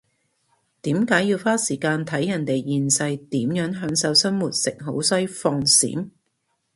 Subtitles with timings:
[0.81, 6.09] 點解要花時間睇人哋現世點樣享受生活食好西放閃？